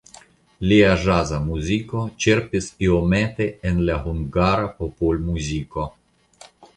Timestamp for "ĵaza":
1.01-1.41